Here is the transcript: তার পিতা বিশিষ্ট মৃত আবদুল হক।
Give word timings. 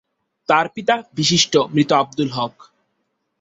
তার 0.49 0.65
পিতা 0.75 0.95
বিশিষ্ট 1.15 1.53
মৃত 1.73 1.89
আবদুল 1.93 2.29
হক। 2.33 2.55